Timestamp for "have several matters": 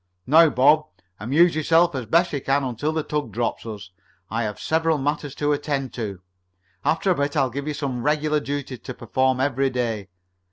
4.41-5.35